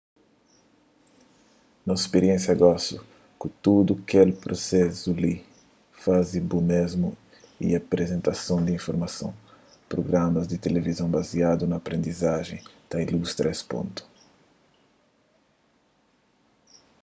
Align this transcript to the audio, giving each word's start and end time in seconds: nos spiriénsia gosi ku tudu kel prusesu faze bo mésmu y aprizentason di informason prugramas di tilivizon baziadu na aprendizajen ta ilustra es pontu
nos 1.87 1.99
spiriénsia 2.07 2.59
gosi 2.63 2.95
ku 3.39 3.47
tudu 3.63 3.93
kel 4.09 4.29
prusesu 4.43 5.09
faze 6.03 6.37
bo 6.49 6.57
mésmu 6.71 7.09
y 7.65 7.67
aprizentason 7.81 8.59
di 8.63 8.71
informason 8.79 9.33
prugramas 9.91 10.45
di 10.51 10.57
tilivizon 10.65 11.09
baziadu 11.17 11.63
na 11.67 11.75
aprendizajen 11.81 12.59
ta 12.89 12.95
ilustra 13.05 13.47
es 13.55 13.61
pontu 13.71 14.01